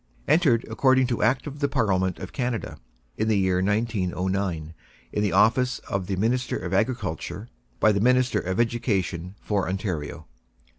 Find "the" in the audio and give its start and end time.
1.59-1.67, 3.27-3.37, 5.21-5.31, 6.07-6.15, 7.91-8.01